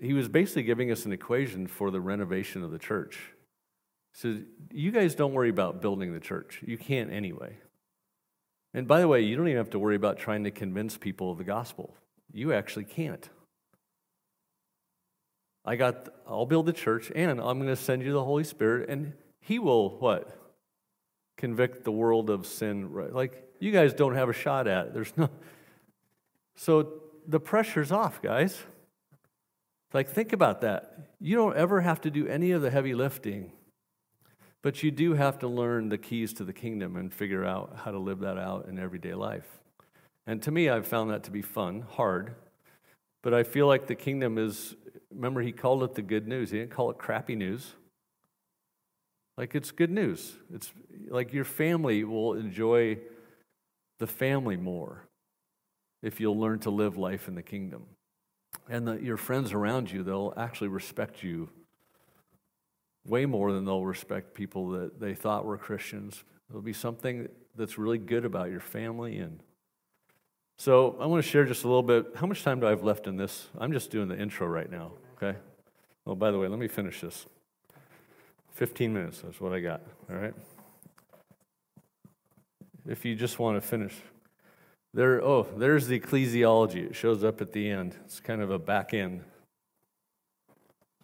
[0.00, 3.32] he was basically giving us an equation for the renovation of the church.
[4.14, 6.60] Said, You guys don't worry about building the church.
[6.64, 7.56] You can't anyway.
[8.72, 11.32] And by the way, you don't even have to worry about trying to convince people
[11.32, 11.94] of the gospel.
[12.32, 13.28] You actually can't.
[15.70, 18.88] I got, I'll build the church and I'm going to send you the Holy Spirit
[18.88, 20.36] and He will what?
[21.36, 22.90] Convict the world of sin.
[22.90, 23.12] Right?
[23.12, 24.94] Like, you guys don't have a shot at it.
[24.94, 25.30] There's no.
[26.56, 28.58] So the pressure's off, guys.
[29.92, 31.12] Like, think about that.
[31.20, 33.52] You don't ever have to do any of the heavy lifting,
[34.62, 37.92] but you do have to learn the keys to the kingdom and figure out how
[37.92, 39.60] to live that out in everyday life.
[40.26, 42.34] And to me, I've found that to be fun, hard,
[43.22, 44.74] but I feel like the kingdom is,
[45.10, 46.50] remember, he called it the good news.
[46.50, 47.74] He didn't call it crappy news.
[49.36, 50.36] Like, it's good news.
[50.52, 50.72] It's
[51.08, 52.98] like your family will enjoy
[53.98, 55.08] the family more
[56.02, 57.84] if you'll learn to live life in the kingdom
[58.68, 61.48] and the, your friends around you, they'll actually respect you
[63.04, 66.22] way more than they'll respect people that they thought were Christians.
[66.48, 69.18] There'll be something that's really good about your family.
[69.18, 69.42] And
[70.60, 72.12] so I want to share just a little bit.
[72.16, 73.48] How much time do I have left in this?
[73.56, 75.38] I'm just doing the intro right now, okay?
[76.06, 77.24] Oh, by the way, let me finish this.
[78.52, 80.34] 15 minutes, that's what I got, all right?
[82.86, 83.94] If you just want to finish.
[84.92, 86.90] There, oh, there's the ecclesiology.
[86.90, 87.96] It shows up at the end.
[88.04, 89.24] It's kind of a back end.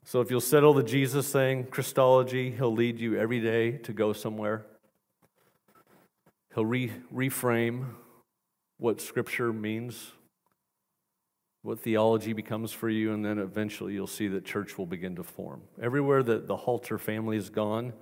[0.05, 4.13] So if you'll settle the Jesus thing, Christology, he'll lead you every day to go
[4.13, 4.67] somewhere.
[6.55, 7.87] He'll re- reframe
[8.79, 10.13] what Scripture means,
[11.63, 15.23] what theology becomes for you, and then eventually you'll see that church will begin to
[15.23, 15.63] form.
[15.81, 17.93] Everywhere that the Halter family has gone,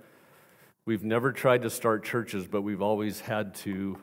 [0.85, 3.97] we've never tried to start churches, but we've always had to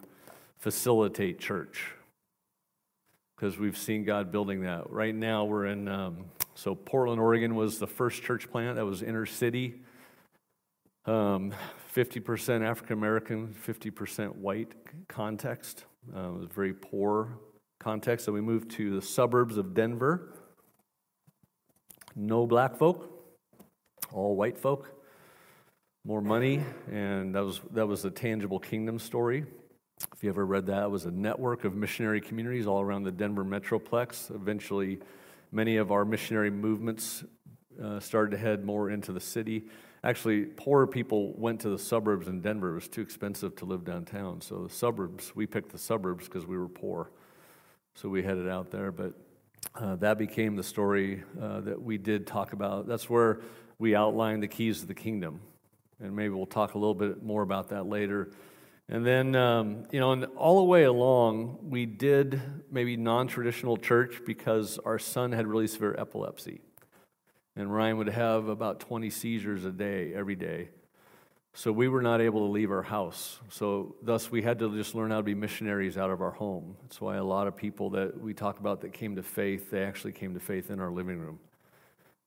[0.59, 1.93] facilitate church
[3.37, 4.89] because we've seen God building that.
[4.91, 9.03] Right now, we're in, um, so Portland, Oregon was the first church plant that was
[9.03, 9.81] inner city.
[11.07, 11.53] Um,
[11.95, 14.73] 50% African American, 50% white
[15.09, 15.85] context.
[16.15, 17.39] Uh, it was very poor
[17.79, 18.27] context.
[18.27, 20.35] So we moved to the suburbs of Denver.
[22.15, 23.11] No black folk,
[24.13, 24.89] all white folk.
[26.05, 29.45] More money, and that was that was the tangible kingdom story.
[30.13, 33.13] If you ever read that, it was a network of missionary communities all around the
[33.13, 34.35] Denver Metroplex.
[34.35, 34.99] Eventually,
[35.53, 37.23] many of our missionary movements
[37.81, 39.69] uh, started to head more into the city.
[40.05, 42.73] Actually, poorer people went to the suburbs in Denver.
[42.73, 44.41] It was too expensive to live downtown.
[44.41, 47.11] So, the suburbs, we picked the suburbs because we were poor.
[47.95, 48.91] So, we headed out there.
[48.91, 49.15] But
[49.77, 52.89] uh, that became the story uh, that we did talk about.
[52.89, 53.41] That's where
[53.79, 55.41] we outlined the keys of the kingdom.
[56.01, 58.33] And maybe we'll talk a little bit more about that later.
[58.89, 63.77] And then, um, you know, and all the way along, we did maybe non traditional
[63.77, 66.61] church because our son had really severe epilepsy.
[67.57, 70.71] And Ryan would have about 20 seizures a day, every day.
[71.55, 73.39] So we were not able to leave our house.
[73.51, 76.77] So, thus, we had to just learn how to be missionaries out of our home.
[76.83, 79.85] That's why a lot of people that we talk about that came to faith, they
[79.85, 81.39] actually came to faith in our living room.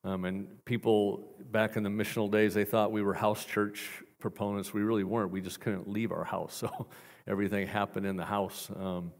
[0.03, 4.75] Um, and people back in the missional days, they thought we were house church proponents.
[4.75, 5.31] We really weren't.
[5.31, 6.63] We just couldn't leave our house.
[6.69, 6.87] So
[7.27, 8.69] everything happened in the house.
[8.79, 9.11] Um,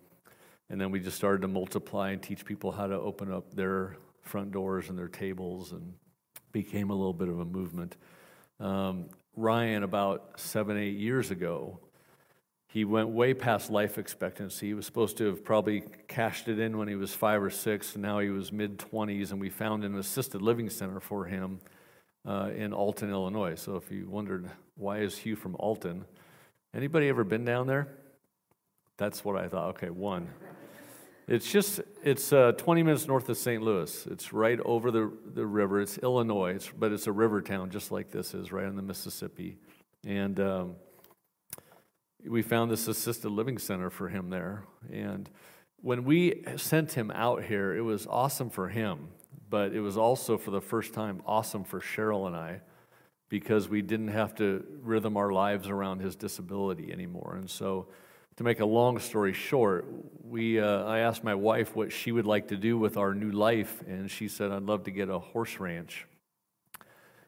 [0.70, 3.98] and then we just started to multiply and teach people how to open up their
[4.26, 5.94] front doors and their tables and
[6.52, 7.96] became a little bit of a movement.
[8.60, 11.80] Um, Ryan, about seven, eight years ago,
[12.68, 14.68] he went way past life expectancy.
[14.68, 17.94] He was supposed to have probably cashed it in when he was five or six,
[17.94, 21.60] and now he was mid 20s, and we found an assisted living center for him
[22.26, 23.56] uh, in Alton, Illinois.
[23.56, 26.06] So if you wondered why is Hugh from Alton,
[26.74, 27.88] anybody ever been down there?
[28.98, 29.70] That's what I thought.
[29.70, 30.30] Okay, one.
[31.28, 33.62] It's just it's uh, 20 minutes north of St.
[33.62, 34.08] Louis.
[34.08, 35.82] It's right over the, the river.
[35.82, 38.84] It's Illinois, it's, but it's a river town just like this is, right on the
[38.84, 39.58] Mississippi.
[40.06, 40.76] And um,
[42.28, 44.66] we found this assisted living center for him there.
[44.92, 45.28] And
[45.82, 49.08] when we sent him out here, it was awesome for him,
[49.50, 52.62] but it was also for the first time awesome for Cheryl and I
[53.30, 57.36] because we didn't have to rhythm our lives around his disability anymore.
[57.40, 57.88] And so
[58.38, 59.86] to make a long story short,
[60.24, 63.32] we, uh, I asked my wife what she would like to do with our new
[63.32, 66.06] life, and she said, I'd love to get a horse ranch.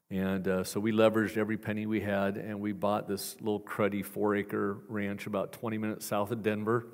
[0.10, 4.04] And uh, so we leveraged every penny we had, and we bought this little cruddy
[4.04, 6.88] four acre ranch about 20 minutes south of Denver,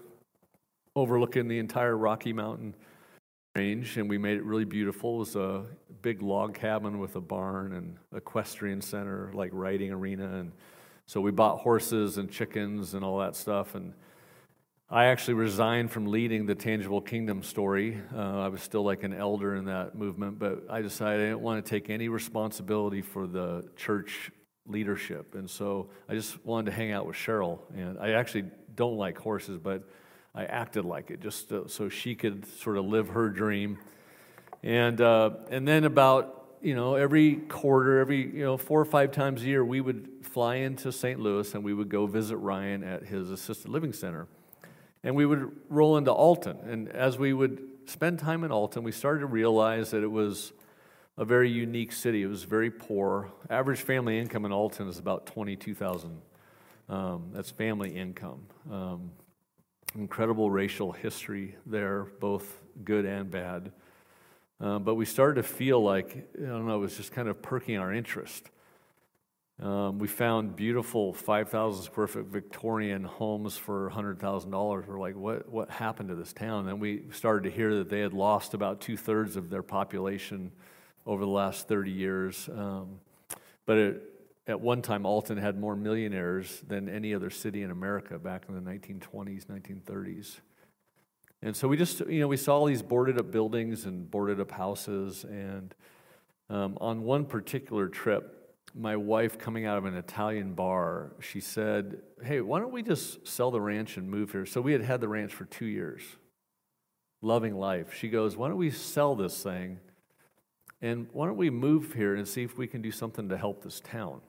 [0.95, 2.75] overlooking the entire Rocky Mountain
[3.55, 5.15] range, and we made it really beautiful.
[5.15, 5.63] It was a
[6.01, 10.51] big log cabin with a barn and equestrian center, like riding arena, and
[11.05, 13.75] so we bought horses and chickens and all that stuff.
[13.75, 13.93] And
[14.89, 17.99] I actually resigned from leading the Tangible Kingdom story.
[18.15, 21.41] Uh, I was still like an elder in that movement, but I decided I didn't
[21.41, 24.31] want to take any responsibility for the church
[24.65, 25.35] leadership.
[25.35, 27.59] And so I just wanted to hang out with Cheryl.
[27.75, 29.83] And I actually don't like horses, but
[30.35, 33.79] I acted like it just so she could sort of live her dream.
[34.61, 39.11] And, uh, and then about you know, every quarter, every, you know, four or five
[39.11, 41.19] times a year, we would fly into St.
[41.19, 44.27] Louis and we would go visit Ryan at his assisted living center.
[45.03, 46.57] And we would roll into Alton.
[46.65, 50.53] And as we would spend time in Alton, we started to realize that it was
[51.17, 52.23] a very unique city.
[52.23, 53.29] It was very poor.
[53.49, 56.21] Average family income in Alton is about 22,000.
[56.87, 58.47] Um, that's family income.
[58.71, 59.11] Um,
[59.95, 63.73] incredible racial history there, both good and bad.
[64.63, 67.41] Uh, but we started to feel like, I don't know, it was just kind of
[67.41, 68.49] perking our interest.
[69.61, 74.87] Um, we found beautiful 5,000 square foot Victorian homes for $100,000.
[74.87, 76.69] We're like, what, what happened to this town?
[76.69, 80.53] And we started to hear that they had lost about two thirds of their population
[81.05, 82.49] over the last 30 years.
[82.49, 83.01] Um,
[83.65, 84.03] but it,
[84.47, 88.55] at one time, Alton had more millionaires than any other city in America back in
[88.55, 90.39] the 1920s, 1930s.
[91.43, 94.39] And so we just, you know, we saw all these boarded up buildings and boarded
[94.39, 95.25] up houses.
[95.25, 95.75] And
[96.49, 102.01] um, on one particular trip, my wife, coming out of an Italian bar, she said,
[102.23, 104.45] Hey, why don't we just sell the ranch and move here?
[104.45, 106.01] So we had had the ranch for two years,
[107.21, 107.93] loving life.
[107.93, 109.79] She goes, Why don't we sell this thing?
[110.81, 113.63] And why don't we move here and see if we can do something to help
[113.63, 114.21] this town?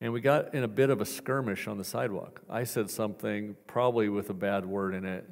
[0.00, 2.40] And we got in a bit of a skirmish on the sidewalk.
[2.48, 5.28] I said something, probably with a bad word in it.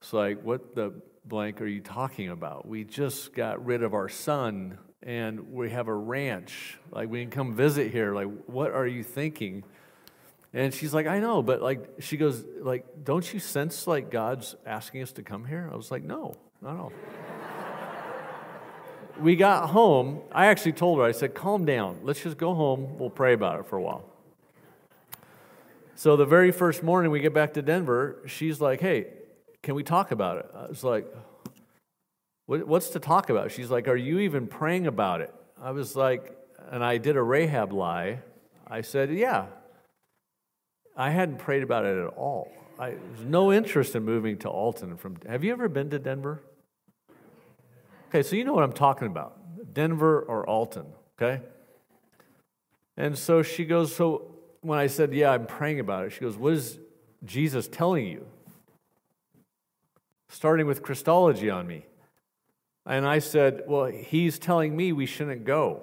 [0.00, 0.92] It's like, what the
[1.24, 2.66] blank are you talking about?
[2.66, 6.78] We just got rid of our son and we have a ranch.
[6.90, 8.14] Like, we can come visit here.
[8.14, 9.64] Like, what are you thinking?
[10.54, 14.56] And she's like, I know, but like, she goes, like, don't you sense like God's
[14.64, 15.68] asking us to come here?
[15.70, 16.92] I was like, no, not at all.
[19.20, 20.22] we got home.
[20.32, 22.00] I actually told her, I said, calm down.
[22.02, 22.98] Let's just go home.
[22.98, 24.04] We'll pray about it for a while.
[25.96, 29.08] So the very first morning we get back to Denver, she's like, hey,
[29.62, 30.50] can we talk about it?
[30.54, 31.06] I was like,
[32.46, 33.50] What's to talk about?
[33.50, 35.34] She's like, Are you even praying about it?
[35.60, 36.34] I was like,
[36.70, 38.20] and I did a Rahab lie.
[38.66, 39.46] I said, Yeah.
[40.96, 42.50] I hadn't prayed about it at all.
[42.78, 46.40] I was no interest in moving to Alton from Have you ever been to Denver?
[48.08, 49.36] Okay, so you know what I'm talking about.
[49.74, 50.86] Denver or Alton,
[51.20, 51.42] okay?
[52.96, 56.36] And so she goes, So when I said, Yeah, I'm praying about it, she goes,
[56.36, 56.78] What is
[57.24, 58.26] Jesus telling you?
[60.28, 61.86] Starting with Christology on me.
[62.86, 65.82] And I said, Well, he's telling me we shouldn't go.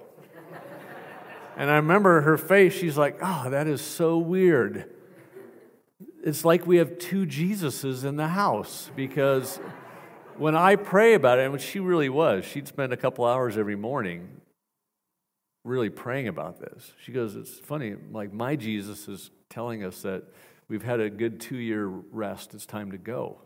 [1.57, 4.91] and I remember her face, she's like, Oh, that is so weird.
[6.23, 9.59] It's like we have two Jesuses in the house because
[10.37, 13.75] when I pray about it, and she really was, she'd spend a couple hours every
[13.75, 14.41] morning
[15.63, 16.91] really praying about this.
[17.03, 20.23] She goes, It's funny, like my Jesus is telling us that
[20.67, 23.39] we've had a good two year rest, it's time to go.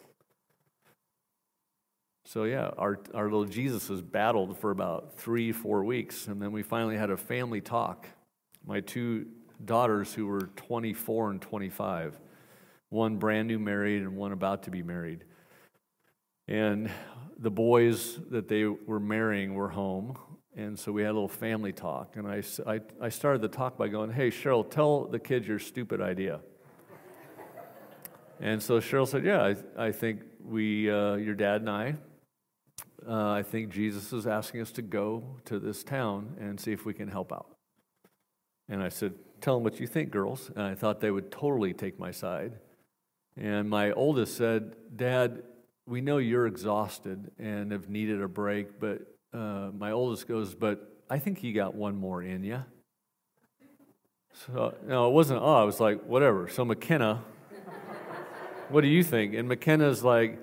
[2.32, 6.28] So, yeah, our, our little Jesus has battled for about three, four weeks.
[6.28, 8.06] And then we finally had a family talk.
[8.64, 9.26] My two
[9.66, 12.20] daughters, who were 24 and 25,
[12.90, 15.24] one brand new married and one about to be married.
[16.48, 16.92] And
[17.40, 20.16] the boys that they were marrying were home.
[20.56, 22.16] And so we had a little family talk.
[22.16, 25.58] And I, I, I started the talk by going, Hey, Cheryl, tell the kids your
[25.58, 26.42] stupid idea.
[28.40, 31.96] and so Cheryl said, Yeah, I, I think we, uh, your dad and I,
[33.08, 36.86] uh, I think Jesus is asking us to go to this town and see if
[36.86, 37.56] we can help out.
[38.68, 40.52] And I said, Tell them what you think, girls.
[40.54, 42.60] And I thought they would totally take my side.
[43.38, 45.44] And my oldest said, Dad,
[45.88, 49.00] we know you're exhausted and have needed a break, but
[49.34, 52.64] uh, my oldest goes, But I think you got one more in you.
[54.46, 56.48] So, no, it wasn't, oh, I was like, whatever.
[56.48, 57.24] So McKenna,
[58.70, 59.34] what do you think?
[59.34, 60.40] And McKenna's like,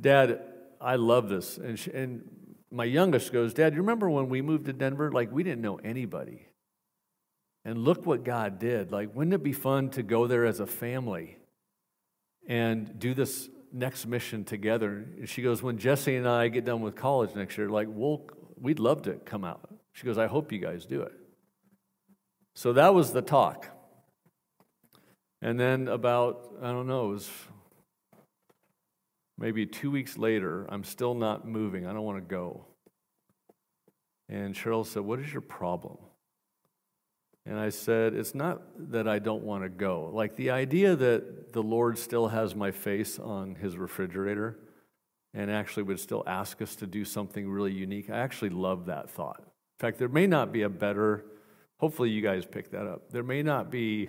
[0.00, 0.40] Dad,
[0.80, 1.58] I love this.
[1.58, 2.28] And, she, and
[2.70, 5.10] my youngest goes, Dad, you remember when we moved to Denver?
[5.10, 6.46] Like, we didn't know anybody.
[7.64, 8.92] And look what God did.
[8.92, 11.38] Like, wouldn't it be fun to go there as a family
[12.46, 15.04] and do this next mission together?
[15.18, 18.22] And she goes, When Jesse and I get done with college next year, like, we'll,
[18.60, 19.68] we'd love to come out.
[19.92, 21.12] She goes, I hope you guys do it.
[22.54, 23.68] So that was the talk.
[25.42, 27.30] And then about, I don't know, it was
[29.38, 31.86] maybe two weeks later, I'm still not moving.
[31.86, 32.66] I don't want to go.
[34.28, 35.98] And Cheryl said, What is your problem?
[37.44, 40.10] And I said, It's not that I don't want to go.
[40.12, 44.58] Like the idea that the Lord still has my face on his refrigerator
[45.32, 49.10] and actually would still ask us to do something really unique, I actually love that
[49.10, 49.38] thought.
[49.38, 51.26] In fact, there may not be a better,
[51.78, 53.10] hopefully you guys pick that up.
[53.10, 54.08] There may not be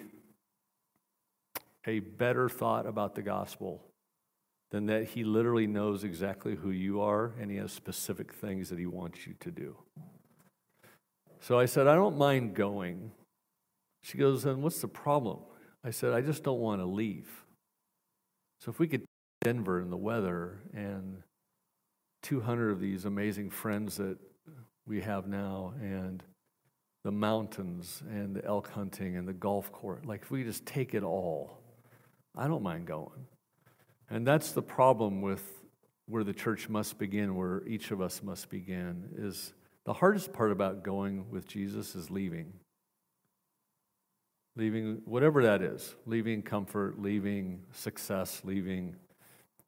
[1.86, 3.84] a better thought about the gospel
[4.72, 8.80] than that he literally knows exactly who you are and he has specific things that
[8.80, 9.76] he wants you to do.
[11.39, 13.11] So I said, I don't mind going.
[14.01, 15.39] She goes, Then what's the problem?
[15.84, 17.30] I said, I just don't want to leave.
[18.59, 19.05] So if we could
[19.41, 21.22] Denver and the weather and
[22.24, 24.18] 200 of these amazing friends that
[24.86, 26.24] we have now and
[27.03, 30.93] the mountains and the elk hunting and the golf court, like if we just take
[30.93, 31.61] it all,
[32.36, 33.28] I don't mind going.
[34.10, 35.43] And that's the problem with
[36.08, 39.53] where the church must begin, where each of us must begin, is
[39.86, 42.53] the hardest part about going with Jesus is leaving.
[44.55, 48.95] Leaving whatever that is, leaving comfort, leaving success, leaving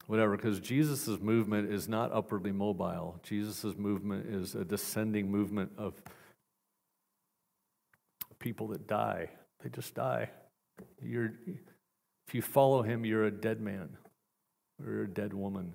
[0.06, 3.20] whatever, because Jesus' movement is not upwardly mobile.
[3.22, 5.94] Jesus' movement is a descending movement of
[8.40, 9.28] people that die.
[9.62, 10.30] They just die.
[11.02, 11.32] You're,
[12.26, 13.90] if you follow him, you're a dead man
[14.86, 15.74] or a dead woman.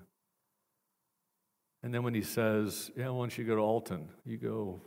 [1.82, 4.08] And then when he says, Yeah, why don't you go to Alton?
[4.24, 4.80] You go,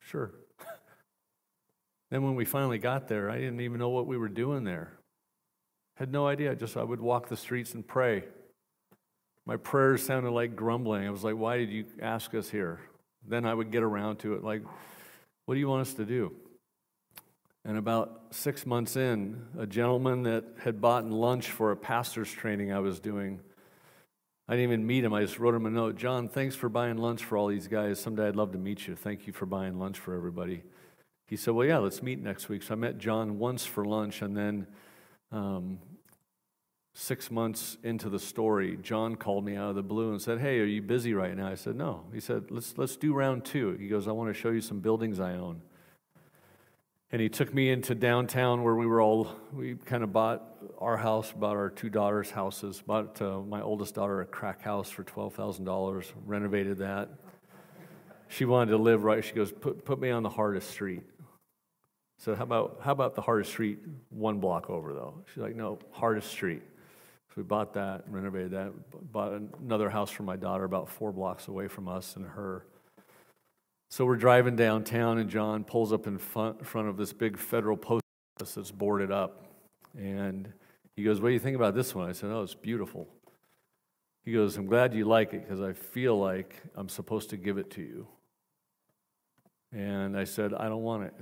[0.00, 0.32] Sure.
[2.10, 4.92] then when we finally got there, I didn't even know what we were doing there.
[5.96, 6.54] Had no idea.
[6.54, 8.24] Just I would walk the streets and pray.
[9.44, 11.06] My prayers sounded like grumbling.
[11.06, 12.80] I was like, Why did you ask us here?
[13.28, 14.62] Then I would get around to it, like,
[15.44, 16.32] What do you want us to do?
[17.66, 22.72] And about six months in, a gentleman that had bought lunch for a pastor's training
[22.72, 23.40] I was doing
[24.48, 25.12] I didn't even meet him.
[25.12, 25.96] I just wrote him a note.
[25.96, 27.98] John, thanks for buying lunch for all these guys.
[27.98, 28.94] Someday I'd love to meet you.
[28.94, 30.62] Thank you for buying lunch for everybody.
[31.26, 32.62] He said, Well, yeah, let's meet next week.
[32.62, 34.68] So I met John once for lunch, and then
[35.32, 35.80] um,
[36.94, 40.60] six months into the story, John called me out of the blue and said, Hey,
[40.60, 41.48] are you busy right now?
[41.48, 42.04] I said, No.
[42.14, 43.76] He said, Let's, let's do round two.
[43.80, 45.60] He goes, I want to show you some buildings I own.
[47.12, 50.42] And he took me into downtown where we were all, we kind of bought
[50.78, 54.90] our house, bought our two daughters' houses, bought uh, my oldest daughter a crack house
[54.90, 57.10] for $12,000, renovated that.
[58.28, 59.24] She wanted to live right.
[59.24, 61.02] She goes, put, put me on the hardest street.
[62.18, 63.78] So how about, how about the hardest street
[64.08, 65.22] one block over, though?
[65.28, 66.62] She's like, no, hardest street.
[67.28, 68.72] So we bought that, renovated that,
[69.12, 72.66] bought another house for my daughter about four blocks away from us and her.
[73.88, 78.02] So we're driving downtown, and John pulls up in front, of this big federal post
[78.36, 79.44] office that's boarded up.
[79.96, 80.52] And
[80.96, 82.08] he goes, What do you think about this one?
[82.08, 83.08] I said, Oh, it's beautiful.
[84.24, 87.58] He goes, I'm glad you like it because I feel like I'm supposed to give
[87.58, 88.08] it to you.
[89.72, 91.14] And I said, I don't want it.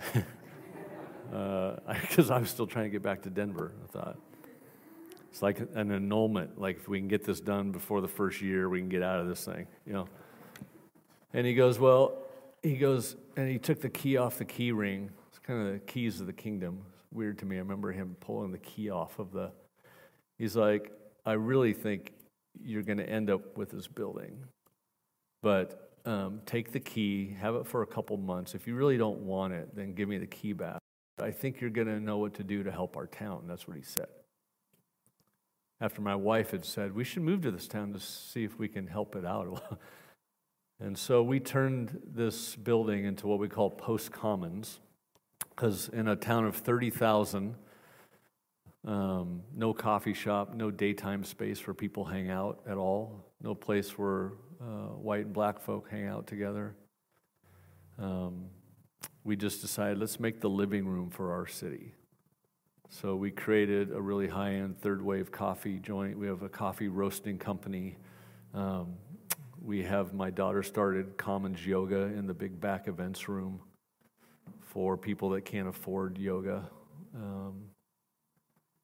[1.30, 4.18] Because uh, I'm still trying to get back to Denver, I thought.
[5.30, 6.58] It's like an annulment.
[6.58, 9.20] Like, if we can get this done before the first year, we can get out
[9.20, 10.06] of this thing, you know.
[11.34, 12.23] And he goes, Well,
[12.64, 15.10] he goes and he took the key off the key ring.
[15.28, 16.80] It's kind of the keys of the kingdom.
[16.88, 17.56] It's weird to me.
[17.56, 19.52] I remember him pulling the key off of the.
[20.38, 20.90] He's like,
[21.26, 22.12] I really think
[22.60, 24.44] you're going to end up with this building,
[25.42, 28.54] but um, take the key, have it for a couple months.
[28.54, 30.78] If you really don't want it, then give me the key back.
[31.20, 33.44] I think you're going to know what to do to help our town.
[33.46, 34.08] That's what he said.
[35.80, 38.68] After my wife had said, we should move to this town to see if we
[38.68, 39.78] can help it out.
[40.80, 44.80] And so we turned this building into what we call post commons,
[45.50, 47.54] because in a town of 30,000,
[48.86, 53.96] um, no coffee shop, no daytime space where people hang out at all, no place
[53.96, 56.74] where uh, white and black folk hang out together.
[57.98, 58.46] Um,
[59.22, 61.94] we just decided let's make the living room for our city.
[62.90, 66.18] So we created a really high end third wave coffee joint.
[66.18, 67.96] We have a coffee roasting company.
[68.52, 68.94] Um,
[69.64, 73.60] we have my daughter started Commons Yoga in the big back events room
[74.60, 76.68] for people that can't afford yoga.
[77.14, 77.70] Um,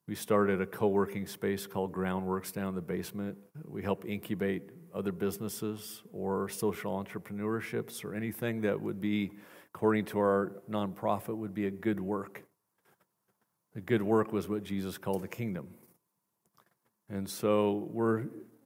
[0.09, 3.37] we started a co working space called Groundworks down in the basement.
[3.67, 9.33] We help incubate other businesses or social entrepreneurships or anything that would be,
[9.75, 12.43] according to our nonprofit, would be a good work.
[13.75, 15.69] The good work was what Jesus called the kingdom.
[17.11, 18.25] And so we're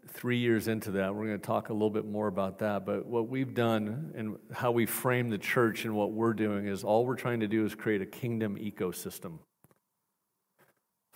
[0.09, 1.15] three years into that.
[1.15, 2.85] We're going to talk a little bit more about that.
[2.87, 6.85] But what we've done and how we frame the church and what we're doing is
[6.85, 9.39] all we're trying to do is create a kingdom ecosystem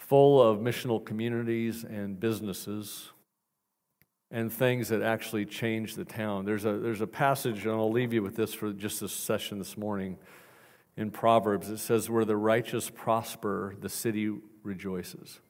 [0.08, 3.10] full of missional communities and businesses
[4.30, 6.46] and things that actually change the town.
[6.46, 9.58] There's a, there's a passage, and I'll leave you with this for just this session
[9.58, 10.16] this morning
[10.96, 11.68] in Proverbs.
[11.68, 14.32] It says, Where the righteous prosper, the city
[14.62, 15.40] rejoices.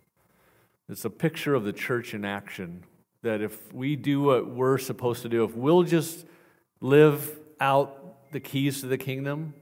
[0.88, 2.82] It's a picture of the church in action
[3.22, 6.24] that if we do what we're supposed to do, if we'll just
[6.80, 9.54] live out the keys to the kingdom,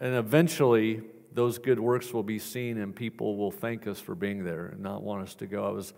[0.00, 1.02] and eventually
[1.32, 4.80] those good works will be seen and people will thank us for being there and
[4.80, 5.64] not want us to go.
[5.64, 5.92] I was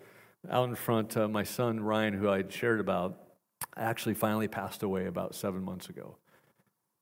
[0.50, 3.18] out in front, uh, my son Ryan, who I'd shared about,
[3.76, 6.16] actually finally passed away about seven months ago.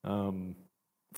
[0.05, 0.55] Um,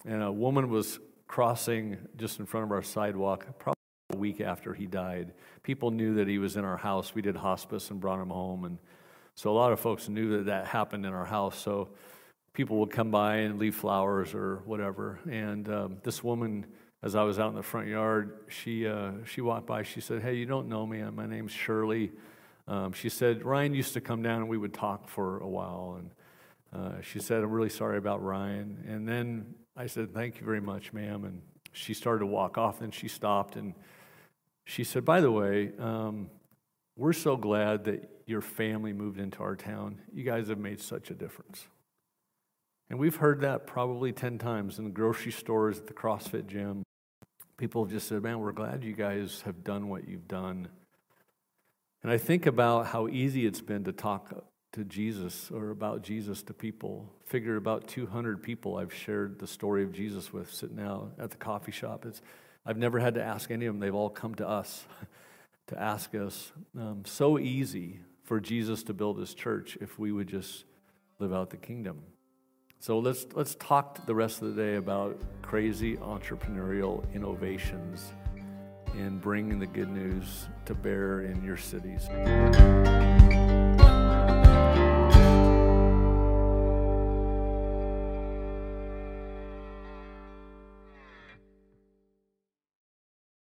[0.06, 3.81] and a woman was crossing just in front of our sidewalk, probably
[4.22, 5.32] week after he died.
[5.64, 7.12] People knew that he was in our house.
[7.12, 8.64] We did hospice and brought him home.
[8.64, 8.78] And
[9.34, 11.58] so a lot of folks knew that that happened in our house.
[11.58, 11.88] So
[12.52, 15.18] people would come by and leave flowers or whatever.
[15.28, 16.66] And um, this woman,
[17.02, 19.82] as I was out in the front yard, she, uh, she walked by.
[19.82, 21.02] She said, Hey, you don't know me.
[21.02, 22.12] My name's Shirley.
[22.68, 25.98] Um, she said, Ryan used to come down and we would talk for a while.
[25.98, 26.10] And
[26.80, 28.84] uh, she said, I'm really sorry about Ryan.
[28.86, 31.24] And then I said, Thank you very much, ma'am.
[31.24, 31.42] And
[31.72, 32.78] she started to walk off.
[32.78, 33.74] Then she stopped and
[34.64, 36.30] she said, By the way, um,
[36.96, 40.00] we're so glad that your family moved into our town.
[40.12, 41.66] You guys have made such a difference.
[42.90, 46.82] And we've heard that probably 10 times in the grocery stores, at the CrossFit gym.
[47.56, 50.68] People have just said, Man, we're glad you guys have done what you've done.
[52.02, 56.42] And I think about how easy it's been to talk to Jesus or about Jesus
[56.44, 57.08] to people.
[57.26, 61.36] Figure about 200 people I've shared the story of Jesus with sitting out at the
[61.36, 62.04] coffee shop.
[62.06, 62.20] It's,
[62.64, 64.84] I've never had to ask any of them, they've all come to us
[65.68, 66.52] to ask us.
[66.78, 70.64] Um, so easy for Jesus to build his church if we would just
[71.18, 72.02] live out the kingdom.
[72.78, 78.12] So let's, let's talk the rest of the day about crazy entrepreneurial innovations
[78.94, 82.08] and bringing the good news to bear in your cities.